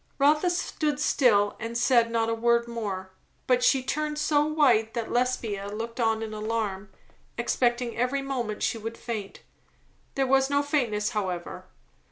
Rotha 0.17 0.49
stood 0.49 0.99
still 0.99 1.55
and 1.59 1.77
said 1.77 2.09
not 2.09 2.27
a 2.27 2.33
word 2.33 2.67
more. 2.67 3.11
But 3.45 3.63
she 3.63 3.83
turned 3.83 4.17
so 4.17 4.43
white 4.43 4.95
that 4.95 5.11
Lesbia 5.11 5.67
looked 5.67 5.99
on 5.99 6.23
in 6.23 6.33
alarm, 6.33 6.89
expecting 7.37 7.95
every 7.95 8.23
moment 8.23 8.63
she 8.63 8.79
would 8.79 8.97
faint. 8.97 9.41
There 10.15 10.25
was 10.25 10.49
no 10.49 10.63
faintness, 10.63 11.09
however. 11.11 11.65